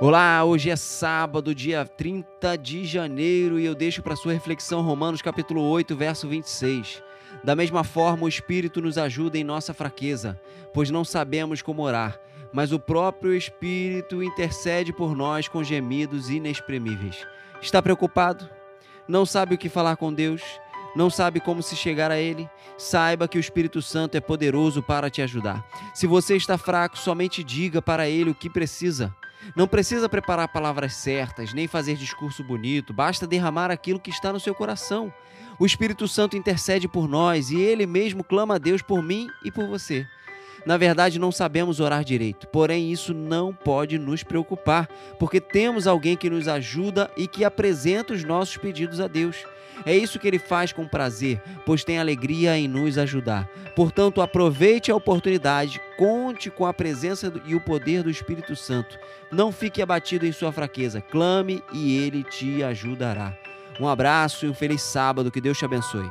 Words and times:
Olá, 0.00 0.42
hoje 0.42 0.70
é 0.70 0.76
sábado, 0.76 1.54
dia 1.54 1.84
30 1.84 2.58
de 2.58 2.84
janeiro, 2.84 3.60
e 3.60 3.64
eu 3.64 3.76
deixo 3.76 4.02
para 4.02 4.16
sua 4.16 4.32
reflexão 4.32 4.82
Romanos 4.82 5.22
capítulo 5.22 5.62
8, 5.62 5.94
verso 5.94 6.26
26. 6.28 7.00
Da 7.44 7.54
mesma 7.54 7.84
forma, 7.84 8.24
o 8.24 8.28
Espírito 8.28 8.82
nos 8.82 8.98
ajuda 8.98 9.38
em 9.38 9.44
nossa 9.44 9.72
fraqueza, 9.72 10.38
pois 10.74 10.90
não 10.90 11.04
sabemos 11.04 11.62
como 11.62 11.82
orar, 11.82 12.18
mas 12.52 12.72
o 12.72 12.78
próprio 12.78 13.36
Espírito 13.36 14.20
intercede 14.20 14.92
por 14.92 15.14
nós 15.14 15.46
com 15.46 15.62
gemidos 15.62 16.28
inexprimíveis. 16.28 17.24
Está 17.62 17.80
preocupado? 17.80 18.50
Não 19.06 19.24
sabe 19.24 19.54
o 19.54 19.58
que 19.58 19.68
falar 19.68 19.96
com 19.96 20.12
Deus? 20.12 20.42
Não 20.96 21.08
sabe 21.08 21.38
como 21.38 21.62
se 21.62 21.76
chegar 21.76 22.10
a 22.10 22.18
Ele? 22.18 22.50
Saiba 22.76 23.28
que 23.28 23.38
o 23.38 23.40
Espírito 23.40 23.80
Santo 23.80 24.16
é 24.16 24.20
poderoso 24.20 24.82
para 24.82 25.08
te 25.08 25.22
ajudar. 25.22 25.64
Se 25.94 26.06
você 26.06 26.36
está 26.36 26.58
fraco, 26.58 26.98
somente 26.98 27.44
diga 27.44 27.80
para 27.80 28.08
Ele 28.08 28.30
o 28.30 28.34
que 28.34 28.50
precisa. 28.50 29.14
Não 29.54 29.66
precisa 29.68 30.08
preparar 30.08 30.48
palavras 30.48 30.94
certas, 30.94 31.52
nem 31.52 31.66
fazer 31.66 31.96
discurso 31.96 32.42
bonito, 32.42 32.92
basta 32.92 33.26
derramar 33.26 33.70
aquilo 33.70 34.00
que 34.00 34.10
está 34.10 34.32
no 34.32 34.40
seu 34.40 34.54
coração. 34.54 35.12
O 35.58 35.66
Espírito 35.66 36.08
Santo 36.08 36.36
intercede 36.36 36.88
por 36.88 37.08
nós 37.08 37.50
e 37.50 37.60
ele 37.60 37.86
mesmo 37.86 38.24
clama 38.24 38.56
a 38.56 38.58
Deus 38.58 38.82
por 38.82 39.02
mim 39.02 39.28
e 39.44 39.50
por 39.50 39.66
você. 39.66 40.06
Na 40.64 40.76
verdade, 40.76 41.18
não 41.18 41.30
sabemos 41.30 41.78
orar 41.78 42.02
direito, 42.02 42.48
porém, 42.48 42.90
isso 42.90 43.12
não 43.12 43.52
pode 43.52 43.98
nos 43.98 44.22
preocupar, 44.22 44.88
porque 45.18 45.40
temos 45.40 45.86
alguém 45.86 46.16
que 46.16 46.30
nos 46.30 46.48
ajuda 46.48 47.10
e 47.16 47.28
que 47.28 47.44
apresenta 47.44 48.14
os 48.14 48.24
nossos 48.24 48.56
pedidos 48.56 49.00
a 49.00 49.06
Deus. 49.06 49.44
É 49.84 49.94
isso 49.94 50.18
que 50.18 50.26
ele 50.26 50.38
faz 50.38 50.72
com 50.72 50.86
prazer, 50.86 51.42
pois 51.66 51.84
tem 51.84 51.98
alegria 51.98 52.56
em 52.56 52.68
nos 52.68 52.96
ajudar. 52.96 53.48
Portanto, 53.74 54.22
aproveite 54.22 54.90
a 54.90 54.96
oportunidade, 54.96 55.80
conte 55.98 56.48
com 56.48 56.64
a 56.64 56.72
presença 56.72 57.32
e 57.44 57.54
o 57.54 57.60
poder 57.60 58.02
do 58.02 58.10
Espírito 58.10 58.54
Santo. 58.54 58.98
Não 59.30 59.50
fique 59.50 59.82
abatido 59.82 60.26
em 60.26 60.32
sua 60.32 60.52
fraqueza, 60.52 61.00
clame 61.00 61.62
e 61.72 61.98
ele 61.98 62.22
te 62.22 62.62
ajudará. 62.62 63.36
Um 63.80 63.88
abraço 63.88 64.46
e 64.46 64.48
um 64.48 64.54
feliz 64.54 64.80
sábado, 64.82 65.30
que 65.30 65.40
Deus 65.40 65.58
te 65.58 65.64
abençoe. 65.64 66.08